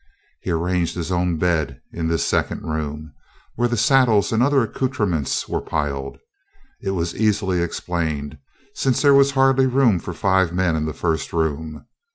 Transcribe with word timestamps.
He 0.41 0.49
arranged 0.49 0.95
his 0.95 1.11
own 1.11 1.37
bed 1.37 1.79
in 1.93 2.07
this 2.07 2.25
second 2.25 2.63
room, 2.67 3.13
where 3.53 3.67
the 3.67 3.77
saddles 3.77 4.31
and 4.31 4.41
other 4.41 4.63
accouterments 4.63 5.47
were 5.47 5.61
piled. 5.61 6.17
It 6.81 6.89
was 6.97 7.13
easily 7.15 7.61
explained, 7.61 8.39
since 8.73 9.03
there 9.03 9.13
was 9.13 9.29
hardly 9.33 9.67
room 9.67 9.99
for 9.99 10.15
five 10.15 10.53
men 10.53 10.75
in 10.75 10.85
the 10.85 10.93
first 10.95 11.31
room. 11.33 11.85